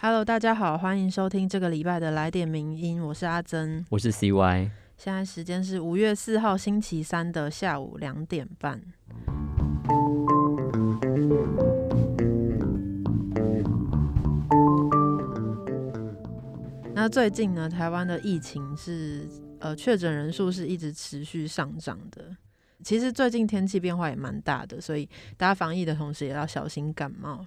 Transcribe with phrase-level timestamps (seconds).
[0.00, 4.70] Hello，大家好，欢迎收听这个礼拜的来点名音，我是阿珍，我是 CY。
[4.96, 8.80] 现在时间是五月四号星期三的下午两点半。
[16.94, 19.28] 那最近呢，台湾的疫情是
[19.58, 22.36] 呃确诊人数是一直持续上涨的。
[22.84, 27.44] 其实最近天气变化也蛮大的，所以大家防疫的同时也要小心感冒。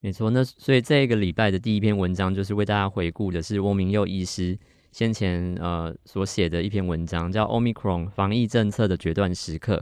[0.00, 4.56] 没错，那所以这个礼拜的第一篇文章就是为大家回顾的是翁明佑医师
[4.92, 9.76] 先前呃所写的一篇文章，叫《Omicron 防疫政策的决断时刻》，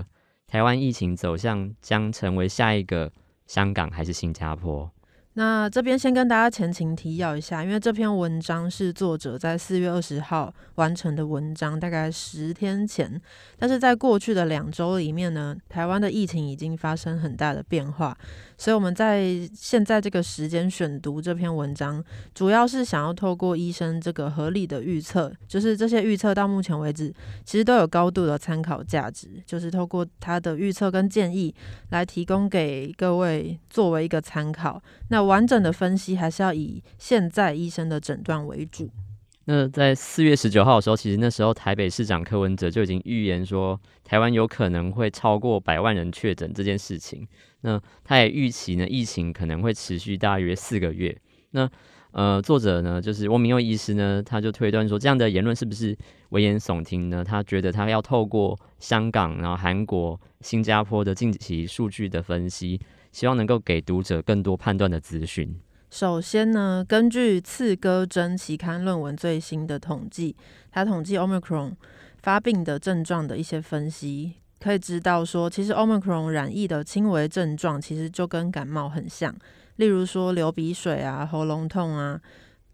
[0.46, 3.12] 台湾疫情走向将成为下一个
[3.46, 4.90] 香港还是新加坡？
[5.38, 13.20] 那这边先跟大家前情提要一下，因为这篇文章是作者在四月二十号完成的文章，大概十天前。
[13.58, 18.16] 但是在过去的两周里面呢，台湾的疫情已经发生很大的变化。
[18.56, 22.02] 所以我们在现在这个时间选读这篇文章，
[22.34, 27.12] 主要是想要透过医生这个合理的预测，就是这些预测到目前为止
[27.44, 31.54] 其实都有高度的参考价值，就是透过他的预测跟建议
[31.90, 34.82] 来提供给各位作为一个参考。
[35.10, 38.90] 那完整的分析还是要以现在医生的诊断为主。
[39.48, 47.26] 那在四月十九号的时候，其实那时候台北市长柯文哲就已经预言说，台湾有可能会超过百万人确诊这件事情。
[47.60, 51.16] 那他也预期呢，疫情可能会持续大约四个月。
[51.52, 51.70] 那
[52.10, 55.96] 呃，作者呢，就是汪明佑医师呢，他就推断说，这样的言论是不是
[56.30, 57.22] 危言耸听呢？
[57.22, 62.80] 他觉得他要透过香港、然后韩国、新加坡的近期数据的分析，
[63.12, 65.58] 希望能够给读者更多判断的资讯。
[65.90, 70.36] 首先呢，根据《刺哥真》期刊论文最新的统计，
[70.70, 71.74] 它统计 Omicron
[72.22, 79.34] 发病的症状的一些分析，可以知道说，其实 Omicron 染疫的轻微症状其实就跟感冒很像，
[79.76, 82.20] 例如说流鼻水啊、喉咙痛啊。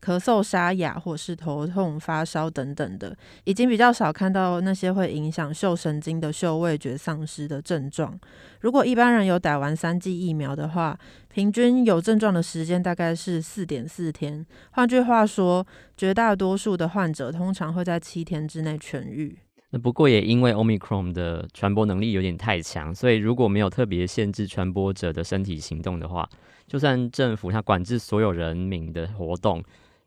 [0.05, 8.18] 咳嗽、沙哑，或是头痛、发烧等等的，已经比较少看到那些会影响嗅神经的嗅味觉丧失的症状。
[8.61, 10.98] 如果一般人有打完三剂疫苗的话，
[11.33, 14.45] 平均有症状的时间大概是四点四天。
[14.73, 15.64] 换句话说，
[15.96, 19.39] 绝大多数的患者通常会在七天之内痊愈。
[19.70, 26.29] 那不过也因为 Omicron 的传播能力有点太强，所以如果没有特别限制传播者的身体行动的话，
[26.67, 29.62] 就算政府它管制所有人民的活动。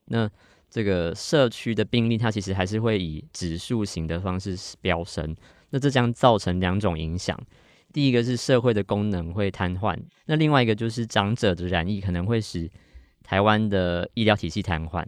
[0.07, 0.29] 那
[0.69, 5.35] 这个社区的病例，它其实还是会以指数型的方式飙升。
[5.69, 7.39] 那这将造成两种影响：
[7.93, 9.95] 第一个是社会的功能会瘫痪；
[10.25, 12.69] 那另外一个就是长者的染疫可能会使
[13.23, 15.05] 台湾的医疗体系瘫痪。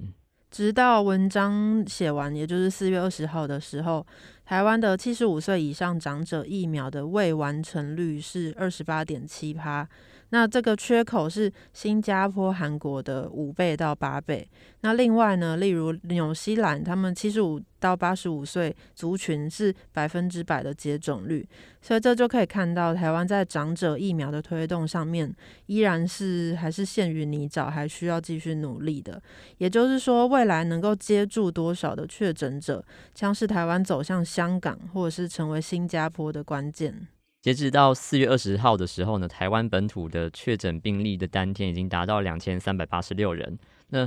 [0.50, 4.06] 直到文章写完，也就是四月二十号的时候，
[4.46, 9.88] 台湾的七十五岁以上长者疫苗的未完成率是二十八点七趴。
[10.30, 14.48] 那这个缺口是新加坡、韩国的五倍到八倍。
[14.82, 21.48] 那另外呢，例如纽西兰，他们七十五到八十五岁族群是百分之百的接种率，
[21.82, 25.34] 所以这就可以看到台湾在长者疫苗的推动上面，
[25.68, 29.22] 依然是还是陷于泥沼，还需要继续努力的。
[29.58, 32.84] 也就是说，未来能够接住多少的确诊者，
[33.14, 37.08] 将是台湾走向香港或者是成为新加坡的关键。
[37.48, 43.58] 截止到四月二十号的时候呢，台湾本土的确诊病例的单天已经达到两千三百八十六人。
[43.88, 44.06] 那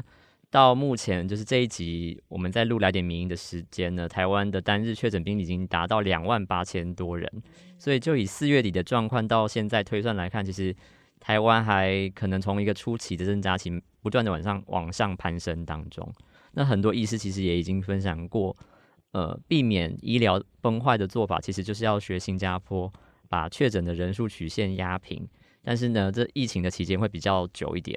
[0.51, 7.43] 到目前就是这一集我们在录来点名的时间呢，台湾的单日确诊病例已经达到两万八千多人。
[7.79, 10.77] 所以就以四月底的状况到现在推算来看，其实
[11.19, 13.73] 台湾还可能从一个初期的增加期，
[14.03, 16.07] 不断的往上往上攀升当中。
[16.53, 18.55] 那很多医师其实也已经分享过，
[19.13, 22.93] 呃，避免医疗崩坏的做法，其实就是要学新加坡。
[23.31, 25.27] 把确诊的人数曲线压平，
[25.63, 27.97] 但是呢，这疫情的期间会比较久一点。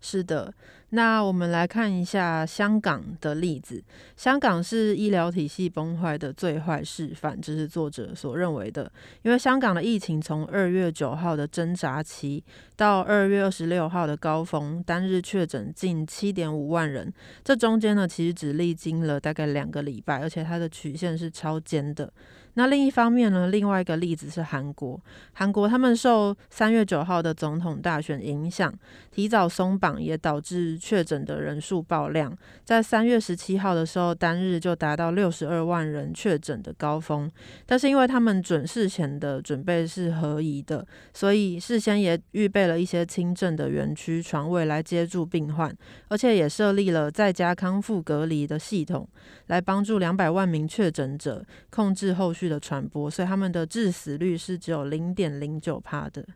[0.00, 0.52] 是的，
[0.90, 3.82] 那我们来看一下香港的例子。
[4.16, 8.92] 香港是医疗体系崩坏的最坏示范，这是作者所认为的。
[9.22, 12.44] 因为香港的疫情从二月九号的挣扎期
[12.76, 17.10] 到二月二十六号的高峰，单日确诊近七点五万人，
[17.42, 22.12] 这中间呢，其实只历经了大概两个礼拜，而且它的曲线是超尖的。
[22.56, 23.48] 那另一方面呢？
[23.48, 25.00] 另外一个例子是韩国，
[25.32, 28.72] 韩国他们受三月九号的总统大选影响，
[29.10, 32.32] 提早松绑，也导致确诊的人数爆量，
[32.64, 37.28] 在三月十七号的时候，单日就达到六十二万人确诊的高峰。
[37.66, 45.76] 但是因为他们准事前的准备是合宜的，所以事先也预备了一些轻症的园区床位来接住病患，
[46.06, 49.08] 而且也设立了在家康复隔离的系统，
[49.48, 52.43] 来帮助两百万名确诊者控制后续。
[52.48, 56.26] 的传播，所以他们的致死率是只有零点零九帕的。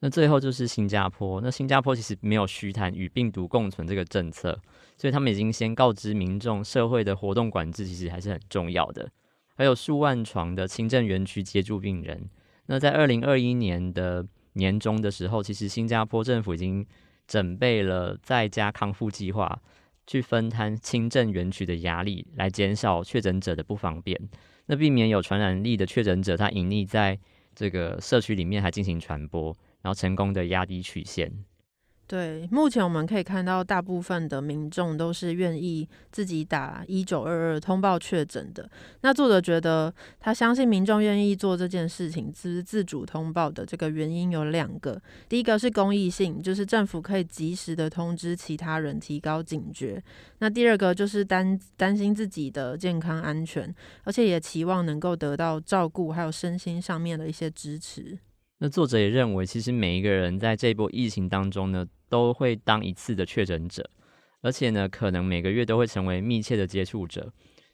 [0.00, 4.58] 那最后就是新加坡，那新加坡其实没有虚谈与病毒共存这个政策，
[4.98, 9.08] 所以他们已经先告知民众，社会的活动管制其实还是很重要的。
[9.54, 12.28] 还有数万床的轻症园区接住病人。
[12.66, 16.84] 那在二零二一年的年中的时候，其实新加坡政府已经
[17.26, 19.58] 准备了在家康复计划，
[20.06, 24.20] 去分摊轻症园区的压力，来减少确诊者的不方便，
[24.66, 27.18] 那避免有传染力的确诊者他隐匿在
[27.54, 29.56] 这个社区里面还进行传播。
[29.86, 31.32] 然后成功的压低曲线。
[32.08, 38.70] 对，目前我们可以看到，大部分的民众都是愿意自己打一九二二通报确诊的。
[39.00, 45.02] 那作者觉得，他相信民众愿意做这件事情，自自主通报的这个原因有两个。
[45.28, 50.00] 第一个是公益性，就是政府可以及时的通知其他人，提高警觉。
[50.38, 53.74] 那第二个就是担担心自己的健康安全，
[54.04, 58.16] 而且也期望能够得到照顾，还有身心上面的一些支持。
[58.58, 63.88] 那作者也认为，其实每一个人在这波疫情当中呢，都会当一次的确诊者，
[64.40, 67.32] 而且呢，可能每个月都会成为密切的接触者。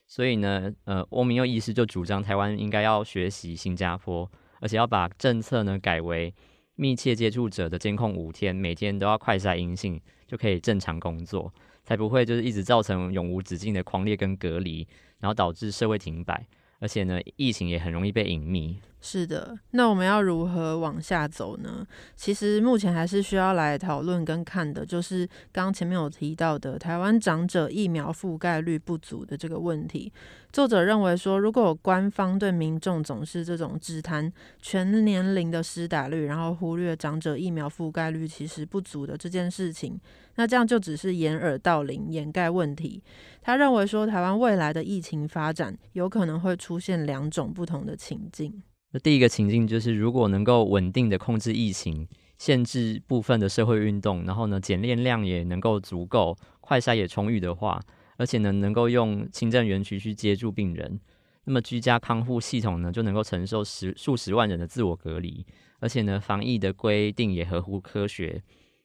[0.09, 4.31] 所以呢，呃，欧明佑医师就主张台湾应该要学习新加坡，
[4.61, 6.35] 而且要把政策呢改为
[6.75, 11.55] 密切接触者的监控五天，每天都要快筛阴性，就可以正常工作，
[11.85, 14.87] 才不会就是一直造成永无止境的狂烈跟隔离，
[15.21, 16.45] 然后导致社会停摆，
[16.83, 18.77] 而且呢，疫情也很容易被隐秘。
[19.01, 21.87] 是的，那我们要如何往下走呢？
[22.17, 30.13] 其实目前还是需要来讨论跟看的，就是刚刚前面有提到的台湾长者疫苗覆盖率不足的这个问题。
[30.53, 39.99] 作者认为说，如果官方对民众总是这种只谈全年龄的施打率，然后忽略长者疫苗覆盖率其实不足的这件事情，
[40.37, 43.03] 那这样就只是掩耳盗铃，掩盖问题。
[43.41, 48.63] 他认为说，台湾未来的疫情发展有可能会出现两种不同的情境。
[48.93, 52.07] 那第一个情境就是，如果能够稳定的控制疫情，
[52.39, 57.81] 限制部分的社会运动，然后呢，检验量也能够足够，快筛也充裕的话，
[58.17, 61.01] 而且呢，能够用轻症园区去接住病人，
[61.45, 65.47] 那么居家康复系统呢，就能够承受十数十万人的自我隔离，
[65.81, 68.43] 而且呢，防疫的规定也合乎科学，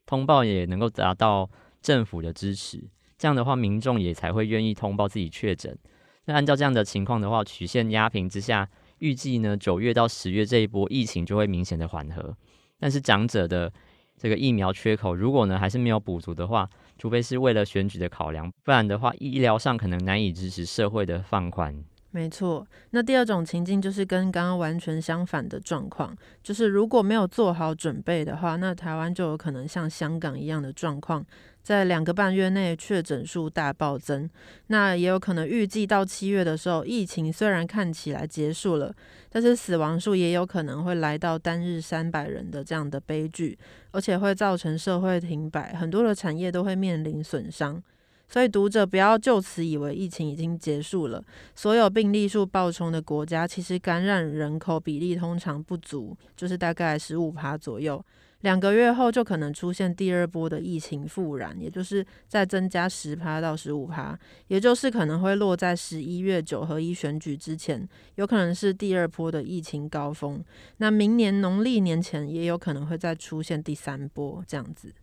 [0.07, 1.47] 通报也能够达到
[1.83, 2.83] 政府的支持，
[3.19, 5.77] 这样的话，民众也才会愿意通报自己确诊。
[6.25, 8.67] 那按照这样的情况的话，曲线压平之下。
[8.99, 12.35] 预计呢，九月到十月这一波疫情就会明显的缓和，
[12.79, 13.71] 但是长者的
[14.17, 16.67] 这个疫苗缺口，如果呢还是没有补足的话，
[16.97, 21.83] 除非是为了选举的考量，不然的话，医疗上可能难以支持社会的放宽。
[22.09, 31.23] 没错，那第二种情境就是跟刚刚完全相反的状况，就是如果没有做好准备的话，那台湾就有可能像香港一样的状况，
[31.61, 34.27] 在两个半月内确诊数大暴增。
[34.67, 38.91] 那也有可能预计到七月的时候，疫情虽然看起来结束了，
[39.29, 43.59] 但是死亡数也有可能会来到单日三百人的这样的悲剧，
[43.91, 47.83] 而且会造成社会停摆，很多的产业都会面临损伤。
[48.27, 51.23] 所以读者不要就此以为疫情已经结束了。
[51.55, 58.03] 所有病例数暴冲的国家，其实感染人口比例通常不足，就是大概十五趴左右。
[58.41, 70.43] 两个月后就可能出现第二波的疫情复燃，也就是再增加十趴到十五趴，也就是可能会落在十一月九合一选举之前，有可能是第二波的疫情高峰。
[70.77, 74.93] 那明年农历年前也有可能会再出现第三波这样子。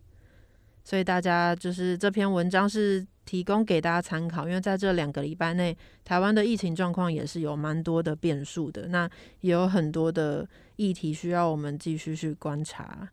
[0.85, 5.75] 所以大家就是这篇文章是提供给大家参考，因为在这两个礼拜内，
[6.05, 9.09] 台湾的疫情状况也是有蛮多的变数的，那
[9.41, 13.09] 也有很多的议题需要我们继续去观察。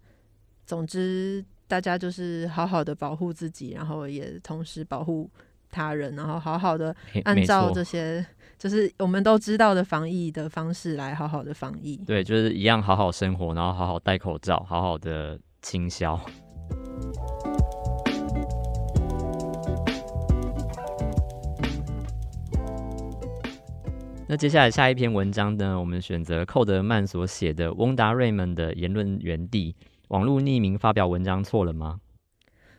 [0.67, 5.31] 总之，大家就是好好的保护自己，然后也同时保护
[5.71, 8.25] 他人，然后好好的按照这些
[8.59, 11.97] 就是我们都知道的防疫的方式来好好的防疫。
[12.07, 16.21] 对，就是一样好好生活，然后好好戴口罩，好好的清消。
[24.33, 25.79] 那接下来下一篇文章呢？
[25.79, 29.77] 我们选择寇德曼所写的《翁达瑞们的言论原地》，
[30.09, 32.01] 网络匿名发表文章错了吗？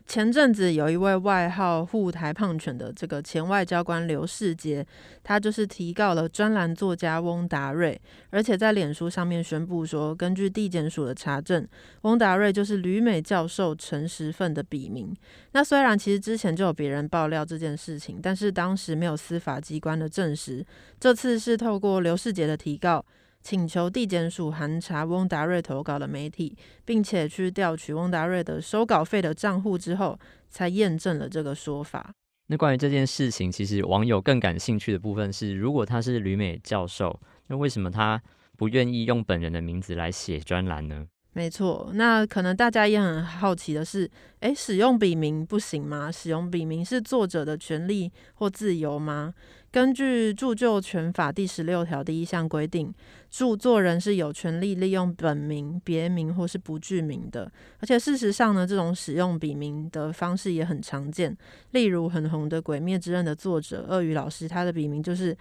[0.05, 4.85] 前阵子有一位外号“护台胖犬”的这个前外交官刘世杰，
[5.23, 11.67] 他就是提告了专栏作家翁达瑞，而且在脸书上面宣布说，根据地检署的查证，
[12.01, 15.15] 翁达瑞就是旅美教授陈时奋的笔名。
[15.53, 20.63] 那虽然其实之前就有别人爆料这件事情，但是当时没有司法机关的证实。
[20.99, 23.03] 这次是透过刘世杰的提告。
[23.43, 30.17] 请求地检署函查翁达瑞投稿的媒体，并且去调取翁达瑞的收稿费的账户之后，
[30.49, 32.13] 才验证了这个说法。
[32.47, 38.21] 那关于这件事情，其实网友更感兴趣的部分是，如果他是吕美教授，那为什么他
[38.57, 41.07] 不愿意用本人的名字来写专栏呢？
[41.35, 44.09] 没错，那可能大家也很好奇的是，
[44.41, 46.11] 诶，使用笔名不行吗？
[46.11, 49.33] 使用笔名是作者的权利或自由吗？
[49.71, 52.93] 根据著作权法第十六条第一项规定，
[53.31, 57.51] 著作人是有权利利用本名、别名或是不具名的。
[57.79, 61.35] 而且事实上呢，这种使用笔名的方式也很常见。
[61.71, 65.35] 例如很红的《鬼灭之刃》的作者鳄鱼老师，他的笔名就是。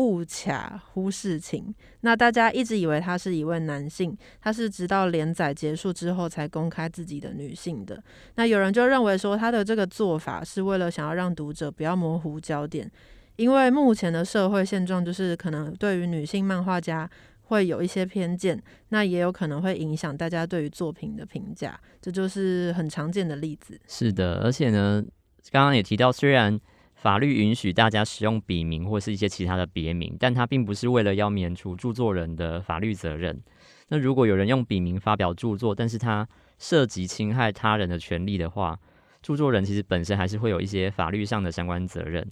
[0.00, 8.02] 误卡忽视情，那大家一直以为他是一位男性，他是直到连载结束之后才公开自己的女性的。
[8.36, 12.90] 那有人就认为说，他的这个做法是为了想要让读者不要模糊焦点，
[13.36, 17.08] 因为目前的社会现状就是可能对于女性漫画家
[17.42, 23.78] 会有一些偏见，那也有可能会影响大家对于作品的评价，这就是很常见的例子。
[23.86, 25.04] 是的，而且呢，
[25.52, 26.58] 刚刚也提到，虽然。
[27.00, 33.42] 法律允许大家使用笔名或是一些其他的别名，但它并不是为了要免除著作人的法律责任。
[33.88, 36.28] 那如果有人用笔名发表著作，但是他
[36.58, 38.78] 涉及侵害他人的权利的话，
[39.22, 42.30] 著作人其实本身还是会有一些法律上的相关责任。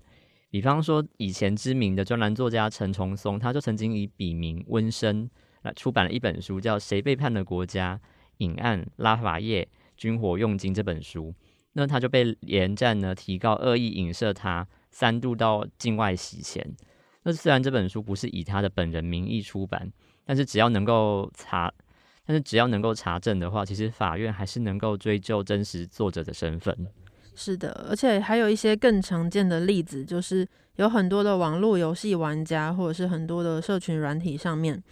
[0.51, 5.31] 比方说，以前知名的专栏作家陈崇松，他就曾经以笔名温生
[5.63, 7.99] 来出版了一本书，叫《谁背叛了国家？
[8.37, 11.35] 隐案拉法叶军火用金》这本书。
[11.79, 16.75] 那他就被连战呢提告恶意影射他，三度到境外洗钱。
[17.23, 19.89] 那虽然这本书不是以他的本人名义出版，
[20.25, 21.73] 但是只要能够查，
[22.27, 26.77] 但是只要能够查证的话，其实法院还是能够追究真实作者的身份。
[27.37, 30.45] 是的，而且还有一些更常见的例子，就是
[30.75, 34.83] 有很多的网络游戏玩家，或者是很多的社群软体上面，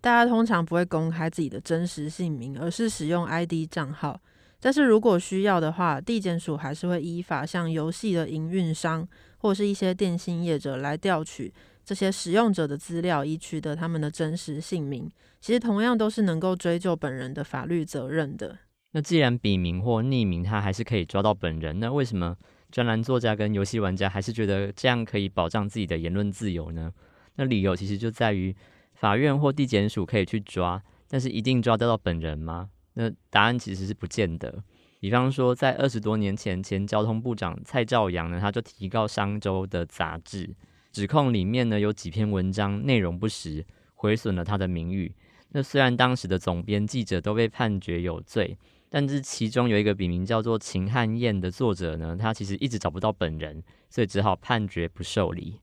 [0.00, 4.20] 大家通常不会公开自己的真实姓名，而是使用 ID 账号。
[4.60, 9.06] 但是如果需要的话，地检署还是会依法向游戏的营运商
[9.38, 11.52] 或是一些电信业者来调取
[11.84, 15.08] 这些使用者的资料，以取得他们的真实姓名。
[15.40, 18.58] 其实同样都是能够追究本人的法律责任的。
[18.92, 22.36] 那既然笔名或匿名他还是可以抓到本人，那为什么
[22.72, 26.90] 专栏作家跟游戏玩家还是觉得这样可以保障自己的言论自由呢？
[27.36, 28.56] 那理由其实就在于
[28.94, 32.70] 法院或地检署可以去抓，但是一定抓得到本人吗？
[32.98, 34.60] 那答案其实是不见得。
[34.98, 40.52] 比方说，在二十多年前，前交通部长蔡兆阳呢，他就提告商周的杂志，
[40.90, 43.64] 指控里面呢有几篇文章内容不实，
[43.94, 45.14] 毁损了他的名誉。
[45.50, 48.58] 那虽然当时的总编记者都被判决有罪，
[48.90, 55.60] 但是其中有一个笔名叫做秦汉燕的作者呢，他其实一直找不到本人，所以只好判决不受理。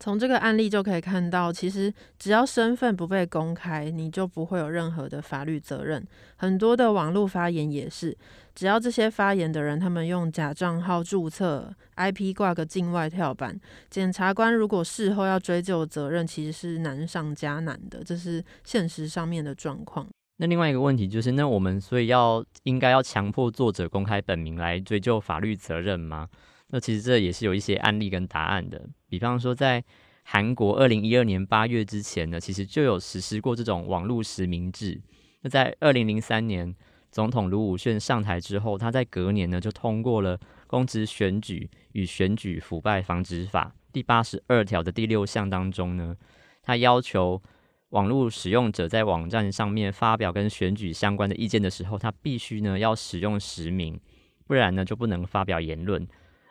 [0.00, 6.06] 从这个案例就可以看到，其实只要身份不被公开，你就不会有任何的法律责任。
[6.36, 8.16] 很多的网络发言也是，
[8.54, 13.58] 只要这些发言的人他们用假账号注册，IP 挂个境外跳板，
[13.90, 20.06] 检察官如果事后要追究责任，其实是难上加难的，这是现实上面的状况。
[20.36, 26.28] 那另外一个问题就是，那我们所以要应该要强迫作者公开本名来追究法律责任吗？
[26.70, 29.82] 那其实这也是有一些案例跟答案的，比方说在
[30.22, 35.00] 韩国二零一二年八月之前呢，其实就有实施过这种网络实名制。
[35.40, 36.74] 那在二零零三年
[37.10, 46.14] 总统卢武铉上台之后，他在隔年呢就通过了《公职选举与选举腐败防止法》第八十二条的第六项当中呢，
[46.62, 47.42] 他要求
[47.88, 53.98] 网络使用者在网站上面发表跟选举相关的意见的时候，他必须呢要使用实名，
[54.46, 56.06] 不然呢就不能发表言论。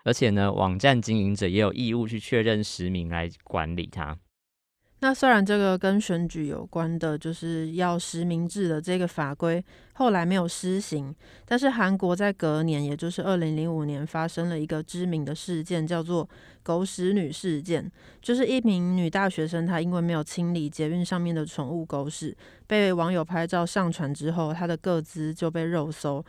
[0.07, 4.17] 而且呢，网站经营者也有义务去确认实名来管理它。
[5.01, 9.61] 那虽然这个跟选举有关的，就是要实名制的这个法规
[9.97, 11.13] 后来没有施行，
[11.43, 16.29] 但是韩国在隔年，也就是二零零五年，发生了一个知名的事件，叫做
[16.61, 22.37] “狗屎女事件”，就是一名女大学生，她因为没有清理捷运上面的宠物狗屎，
[22.67, 26.23] 被网友拍照上传之后，她的个资就被肉搜。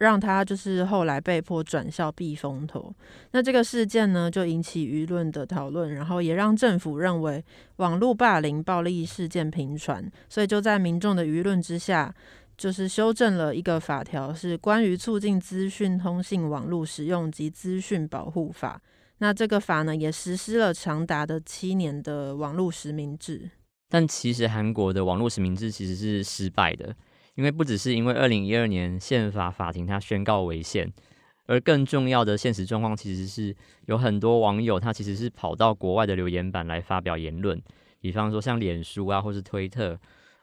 [0.00, 2.94] 让他就是后来被迫转校避风头，
[3.30, 7.42] 那这个事件呢就引起舆论的讨论，然后也让政府认为
[7.76, 12.14] 网络霸凌暴力事件频传，所以就在民众的舆论之下，
[12.58, 18.82] 就是修正了一个法条，是关于促进资讯通信网络使用及资讯保护法。
[19.18, 23.48] 那这个法呢也实施了长达的七年的网络实名制，
[23.88, 26.94] 但其实韩国的网络实名制其实是失败的。
[27.34, 30.92] 因为不只是因为二零一二年宪法法庭它宣告违宪，
[31.46, 33.54] 而更重要的现实状况其实是
[33.86, 37.62] 有很多网友他其实是跑到国外的留言板来发表言论，
[38.00, 39.96] 比方说像脸书啊或是推特，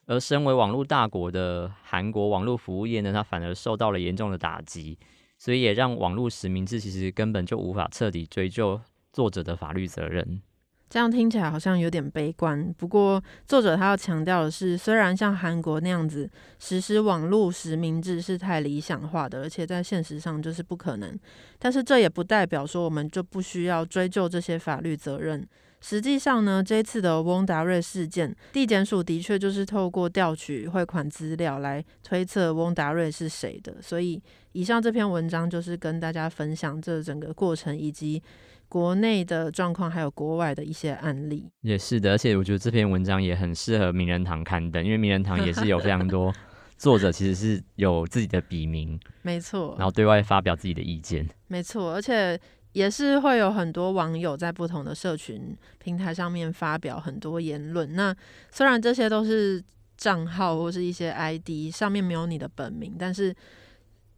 [0.08, 4.98] 而身为网络大国的韩国网络服务业呢，它反而受到了严重的打击，
[5.38, 8.80] 所以也让网络实名制其实根本就无法彻底追究
[9.12, 10.42] 作者的法律责任。
[10.88, 12.72] 这样听起来好像有点悲观。
[12.78, 21.20] 不过，作者他要强调的是，虽然像韩国那样子实施网络实名制是太理想化的，而且在现实上就是不可能，
[21.58, 25.46] 但是这也不代表说我们就不需要追究这些法律责任。
[25.88, 33.80] 实际上呢，这次的翁达瑞事件，地检署的确就是透过调取汇款资料来推测翁达瑞是谁的。
[33.84, 34.20] 所以，
[34.54, 38.20] 以上这篇文章就是跟大家分享这整个过程，以及
[38.68, 41.48] 国内的状况，还有国外的一些案例。
[41.62, 46.34] 也是的，而且我觉得这篇文章也很适合名人堂刊登，因为名人堂也是有非常多
[46.80, 52.42] 作者，其实是有自己的笔名，没错，然后对外发表自己的意见，没错，而且。
[52.76, 57.96] 也是会有很多网友在不同的社群平台上面发表很多言论。
[57.96, 58.14] 那
[58.52, 59.64] 虽然这些都是
[59.96, 63.34] 账号或是一些 ID 上面没有你的本名，但是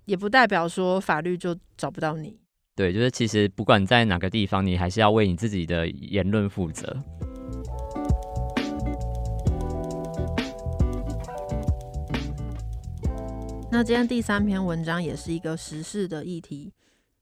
[0.05, 2.39] 也不代表说法律就找不到你。
[2.75, 6.97] 对，就是其实不管在哪个地方，你还是要为你自己的言论负责。
[13.69, 16.73] 那今天第三篇文章也是一个时事的议题。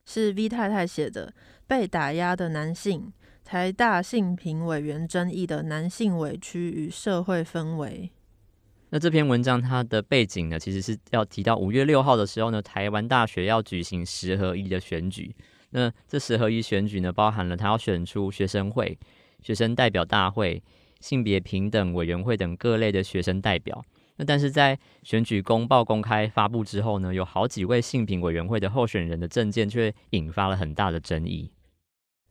[0.06, 1.28] 是 V 太太写的
[1.66, 3.00] 《被打压的男性》，
[3.44, 8.10] 台大性平委员争议的男性委屈与社会氛围。
[8.90, 15.34] 那这篇文章它的背景呢，其实是要提到五月六号的时候呢，台湾大学要举行十合一的选举。
[15.70, 18.96] 那这十合一选举呢，包含了他要选出学生会、
[19.42, 20.62] 学生代表大会、
[21.00, 23.84] 性别平等委员会等各类的学生代表。
[24.16, 31.50] 那但是在选举公报公开发布之后呢，有好几位性平委员会的候选人的证件却引发了很大的争议。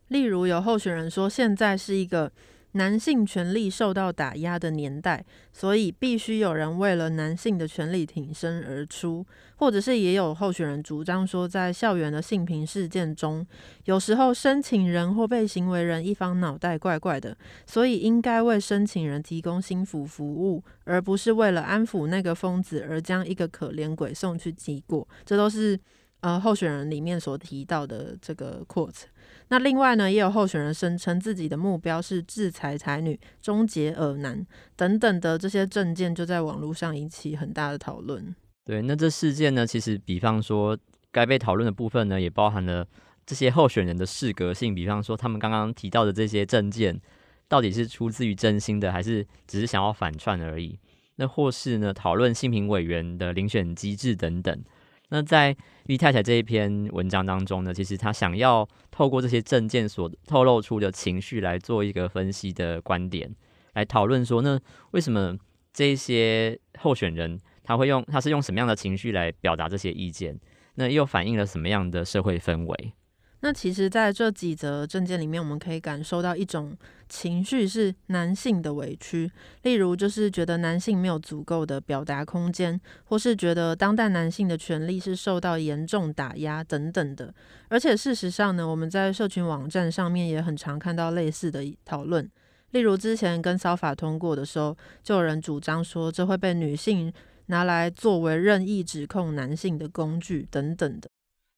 [0.07, 2.31] 例如有候选人说，现在是一个。
[2.75, 13.45] 男性权利受到打压的年代，所以必须有人为了男性的权利挺身而出，或者是也有候选人主张说，在校园的性平事件中，
[13.85, 25.07] 有时候申请人或被行为人一方脑袋怪怪的，所以应该为申请人提供心服服务，而不是为了安抚那个疯子而将一个可怜鬼送去记过。
[25.25, 25.79] 这都是
[26.25, 29.03] 呃候选人里面所提到的这个 quote。
[29.49, 34.43] 那另外呢，也有候选人声称自己的目标是制裁才女、终结尔男
[34.75, 38.35] 等等的这些证件，就在网络上引起很大的讨论。
[38.65, 40.75] 对，那这事件呢，其实比方说
[41.11, 42.87] 该被讨论的部分呢，也包含了
[43.23, 46.99] 这些候选人的适格性，比方说他们刚刚提到的这些证件，
[47.47, 50.79] 到底是出自于真心的，还是只是想要反串而已？
[51.17, 54.63] 那或是呢，讨论性评委员的遴选机制等等。
[55.09, 55.55] 那在
[55.87, 63.33] 玉太太这一篇文章当中呢，其实他想要透过这些证件所透露出的情绪来做一个分析的观点，
[63.73, 64.59] 来讨论说，那
[64.91, 65.37] 为什么
[65.71, 70.39] 这些候选人他会用他是用什么样的情绪来表达这些意见？
[70.75, 72.93] 那又反映了什么样的社会氛围？
[73.41, 76.75] 那其实，在这几则证件里面，我们可以感受到一种
[77.07, 79.29] 情绪是男性的委屈，
[79.61, 87.31] 例如就是觉得男性没有足够的表达空间，或是觉得当代男性的权利是受到严重打压等等的。
[87.67, 92.27] 而且事实上呢，我们在社群网站上面也很常看到类似的讨论，
[92.71, 97.13] 例如之前跟骚法通过的时候，就有人主张说这会被女性
[97.47, 101.07] 拿来作为任意指控男性的工具等等的。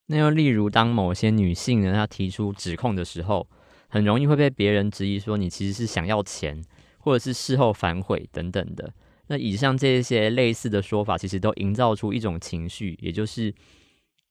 [0.07, 3.47] 那又例如，当某些女性呢，她提出指控的时候，
[3.89, 6.63] 很容易会被别人质疑说你其实是想要钱，
[6.99, 8.93] 或者是事后反悔等等的。
[9.27, 13.53] 那以上这些类似的说法，其实都营造出一种情绪，也就是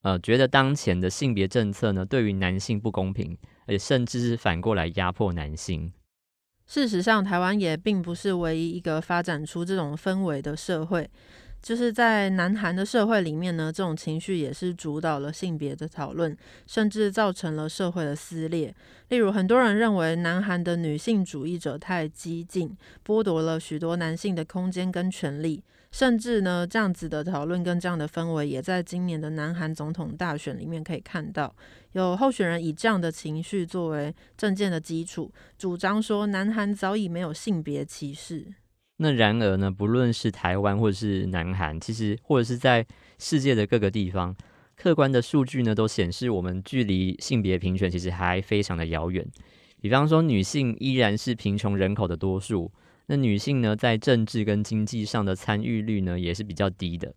[0.00, 3.36] 呃，觉得当前的性别政策呢，对于男性不公平，
[3.66, 5.92] 而且甚至是反过来压迫男性。
[6.64, 11.08] 事实上，台湾也并不是唯一一个发展出这种氛围的社会。
[11.66, 18.72] 就是在南韩的社会里面呢，这种情绪也是主导了性别的讨论，甚至造成了社会的撕裂。
[19.08, 25.60] 例如，很多人认为南韩的女性主义者太激进，剥夺了许多男性的空间跟权利。
[25.90, 31.52] 甚至呢，这样子的讨论跟这样的氛围，也在今年的南韩总统大选里面可以看到，
[31.94, 38.46] 有候选人以这样的情绪作为政见的基础，主张说南韩早已没有性别歧视。
[38.98, 42.86] 那然而呢，不论是台湾或者是南韩，其实或者是在
[43.18, 44.34] 世界的各个地方，
[44.74, 49.26] 客观的数据呢都显示，我们距离性别平权其实还非常的遥远。
[49.80, 52.72] 比方说，女性依然是贫穷人口的多数，
[53.06, 57.14] 那女性呢在政治跟经济上的参与率呢也是比较低的。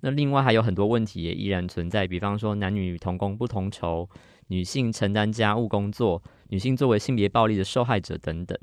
[0.00, 4.08] 那另外还有很多问题也依然存在，比方说男女同工不同酬，
[4.46, 8.58] 女性承担家务工作，女性作为性别暴力的受害者等等。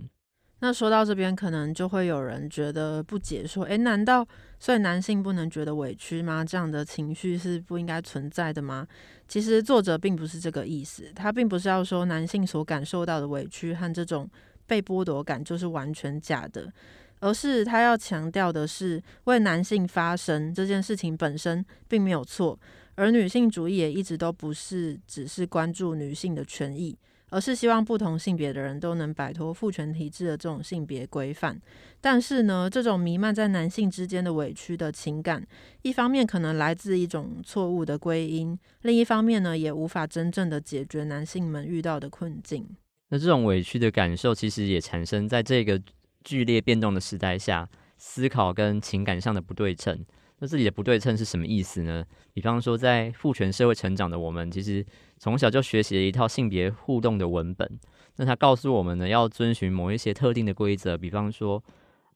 [0.65, 4.27] 那说到这边，可能就会有人觉得不解，说：“诶，难道
[4.59, 6.43] 所以男性不能觉得委屈吗？
[6.43, 8.87] 这样的情绪是不应该存在的吗？”
[9.29, 14.27] 其实作者并不是这个意思，他并不是要说男性所感受到的委屈和这种
[14.65, 16.73] 被剥夺感就是完全假的，
[17.19, 22.59] 而是他要强调的是为男性发声这件事情本身并没有错，
[22.95, 26.97] 而女性主义也一直都不是只是关注女性的权益。
[27.29, 31.59] 而是希望不同性别的人都能摆脱父权体制的这种性别规范。
[31.99, 35.45] 但是呢，这种弥漫在男性之间的委屈的情感，
[35.81, 42.67] 一方面可能来自一种错误的归因，另一方面呢，也无法真正的解决男性们遇到的困境。
[43.09, 45.81] 那这种委屈的感受，其实也产生在这个
[46.23, 50.05] 剧烈变动的时代下，思考跟情感上的不对称。
[50.39, 52.03] 那这里的不对称是什么意思呢？
[52.33, 54.85] 比方说，在父权社会成长的我们，其实
[55.17, 57.79] 从小就学习了一套性别互动的文本。
[58.17, 60.97] 那他告诉我们呢，要遵循某一些特定的规则。
[60.97, 61.63] 比方说，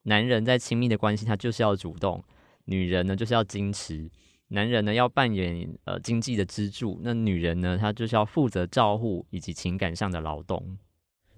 [0.04, 2.22] 男人在亲密的关系，他就是要主动；
[2.66, 4.10] 女人呢，就是要矜持。
[4.50, 10.78] 男人呢，要扮演呃经济的支柱；那女人呢，她就是要负责照护以及情感上的劳动。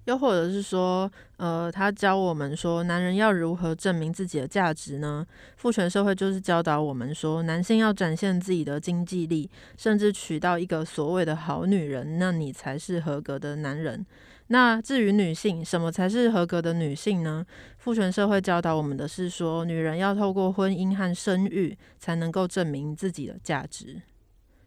[0.06, 5.26] 又或者是说，呃，他教我们说，男人要如何证明自己的价值呢？
[5.58, 14.06] 父权社会就是教导我们说，男性要展现自己的经济力，甚至娶到一个所谓的好女人，那你才是合格的男人。
[14.48, 17.46] 那至于女性，什么才是合格的女性呢？
[17.78, 24.02] 父权社会教导我们的是说，女人要透过婚姻和生育，才能够证明自己的价值。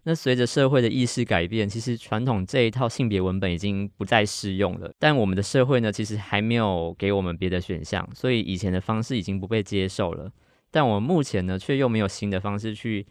[0.06, 4.92] 那随着社会的意识改变，其实传统这一套性别文本已经不再适用了。
[4.98, 10.30] 但我们的社会呢，其实还没有给我们别的选项，所以以前的方式已经不被接受了。
[10.70, 13.06] 但我们目前呢，却又没有新的方式去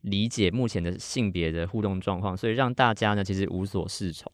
[0.00, 4.32] 理解目前的性别的互动状况，所以让大家呢，其实无所适从。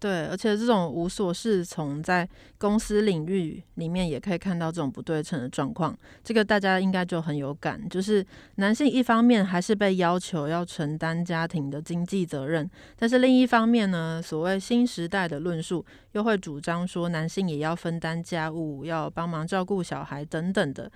[0.00, 5.94] 对，而且这种无所适从，在公司领域里面也可以看到这种不对称的状况。
[6.24, 20.90] 这个大家应该就很有感，就是男性一方面还是被要求要承担家庭的经济责任，但是另一方面呢，所谓新时代的论述又会主张说，男性也要分担家务，要帮忙照顾小孩等等的。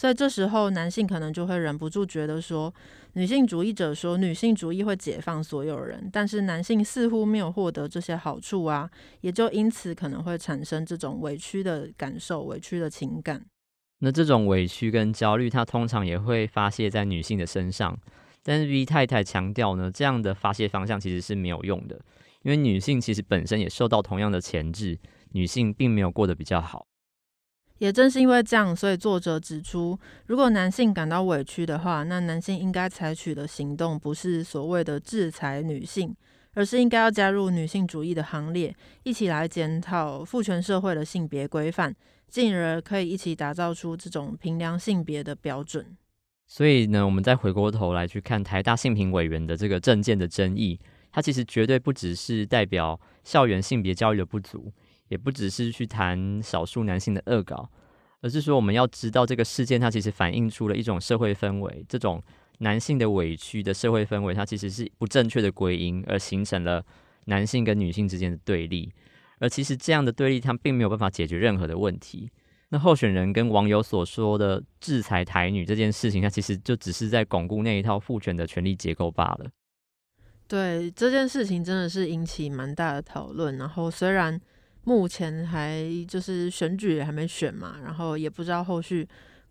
[0.00, 2.72] 所以这时候，男性可能就会忍不住觉得说，
[3.12, 13.44] 女性主义者说女性主义会解放所有人，但是男性似乎没有获得这些好处啊，也就因此可能会产生这种委屈的感受、委屈的情感。
[13.98, 17.94] 那这种委屈跟焦虑，它通常也会发泄在女性的身上。
[18.42, 22.00] 但是 V 太太强调呢，这样的发泄方向其实是没有用的，
[22.40, 24.98] 因为女性其实本身也受到同样的钳制，
[25.32, 26.86] 女性并没有过得比较好。
[27.80, 36.14] 也正是因为这样，所以作者指出，如果男性感到委屈的话，那男性应该采取的行动不是所谓的制裁女性，
[36.52, 41.96] 而是应该要加入女性主义的行列，一起来检讨父权社会的性别规范，
[42.28, 45.96] 进而可以一起打造出这种平量性别的标准。
[46.46, 50.78] 所以呢，我们再回过头来去看台大性平委员的这个政见的争议，
[51.10, 54.70] 它其实绝对不只是代表校园性别教育的不足。
[55.10, 57.68] 也不只是去谈少数男性的恶搞，
[58.20, 62.22] 而是说我们要知道这个事件它其实反映出了一种社会氛围，这种
[62.58, 66.84] 男性的委屈的社会氛围，它其实是不正确的归因，而形成了
[67.24, 68.92] 男性跟女性之间的对立。
[69.40, 72.30] 而其实这样的对立，它并没有办法解决任何的问题。
[72.68, 79.50] 那候选人跟网友所说的制裁台女这件事情，它其实就只是在巩固那一套父权的权力结构罢了。
[80.46, 83.58] 对这件事情，真的是引起蛮大的讨论。
[83.58, 84.40] 然后虽然。
[84.84, 89.06] 目前还就是选举还没选嘛，然后也不知道后续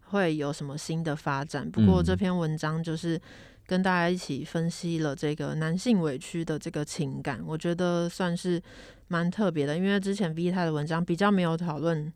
[0.08, 1.70] 会有什么新的发展。
[1.70, 3.20] 不过这篇文章就是
[3.68, 8.60] 跟大家一起分析了这个男性委屈的这个情感，我觉得算是
[9.08, 12.12] 蛮特别的，因为之前 V 他的文章比较没有讨论，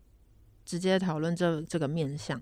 [0.65, 2.41] 直接讨论这这个面向。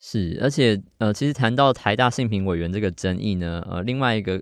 [0.00, 4.40] 是，而且呃，其实谈到台大性平委员这个争议呢，呃，另外一个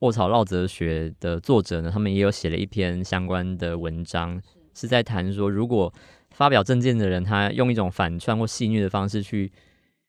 [0.00, 4.42] 卧槽绕哲学的作者呢，他们也有写了一篇相关的文章。
[4.78, 5.92] 是在谈说，如果
[6.30, 9.50] 发表政见的人他用一种反串或戏谑的方式去，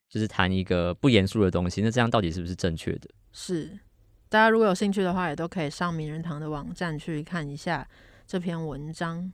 [0.08, 3.10] 就是谈一个不严肃的东西，那这样到底是不是正确的？
[3.32, 3.78] 是，
[4.28, 7.88] 大家如果有兴趣的话，也都可以上名人堂的网站去看一下
[8.28, 9.32] 这篇文章。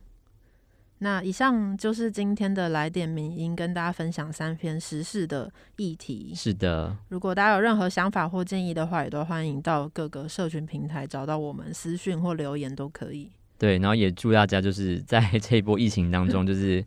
[1.01, 6.33] 那以上就是今天的来电名音，跟大家分享三篇时事的议题。
[6.35, 13.31] 是的，如果大家有任何想法或建议的话，也都欢迎到各个社群平台找到我们私讯或留言都可以。
[13.59, 16.85] 对，然后也祝大家就是在 这一波疫情当中，就是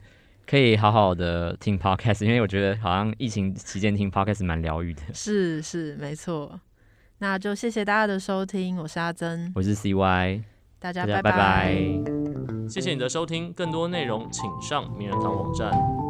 [0.47, 5.01] 可以好好的听 podcast，因为我觉得好像疫情期间听 podcast 蛮疗愈的。
[5.13, 6.59] 是是，没错。
[7.19, 10.41] 那就谢谢大家的收听，我是阿珍，我是 CY，
[10.79, 11.75] 大家拜拜拜。
[12.69, 16.08] 谢谢你的收听，更多内容请上名人堂网站。